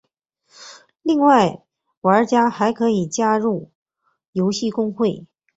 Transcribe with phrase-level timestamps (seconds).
[1.03, 1.61] 另外
[2.01, 3.69] 玩家还可以加入
[4.31, 5.27] 游戏公会。